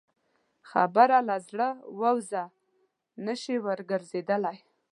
[0.69, 1.69] خبره له زړه
[1.99, 2.43] ووځه،
[3.25, 4.57] نه شې ورګرځېدلی.